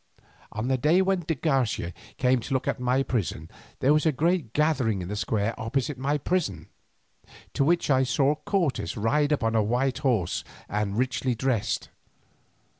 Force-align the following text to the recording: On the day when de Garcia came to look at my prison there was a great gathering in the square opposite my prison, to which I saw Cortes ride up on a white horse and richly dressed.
On 0.51 0.67
the 0.67 0.79
day 0.79 0.99
when 1.03 1.19
de 1.19 1.35
Garcia 1.35 1.93
came 2.17 2.39
to 2.39 2.55
look 2.55 2.67
at 2.67 2.79
my 2.79 3.03
prison 3.03 3.51
there 3.81 3.93
was 3.93 4.03
a 4.07 4.11
great 4.11 4.51
gathering 4.51 5.03
in 5.03 5.09
the 5.09 5.15
square 5.15 5.53
opposite 5.61 5.95
my 5.95 6.17
prison, 6.17 6.69
to 7.53 7.63
which 7.63 7.91
I 7.91 8.01
saw 8.01 8.33
Cortes 8.33 8.97
ride 8.97 9.31
up 9.31 9.43
on 9.43 9.53
a 9.53 9.61
white 9.61 9.99
horse 9.99 10.43
and 10.67 10.97
richly 10.97 11.35
dressed. 11.35 11.89